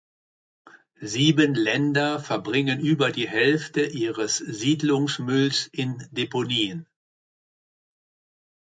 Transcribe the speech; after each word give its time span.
Sieben 1.01 1.53
Länder 1.53 2.19
verbringen 2.19 2.79
über 2.79 3.11
die 3.11 3.29
Hälfte 3.29 3.81
ihres 3.83 4.37
Siedlungsmülls 4.37 5.67
in 5.67 6.07
Deponien. 6.09 6.87